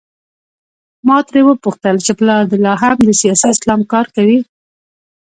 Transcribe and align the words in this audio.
ما 1.07 1.17
ترې 1.27 1.41
وپوښتل 1.45 1.95
چې 2.05 2.11
پلار 2.19 2.43
دې 2.51 2.57
لا 2.65 2.73
هم 2.81 2.97
د 3.05 3.09
سیاسي 3.21 3.47
اسلام 3.53 3.81
کار 3.93 4.05
کوي؟ 4.15 4.39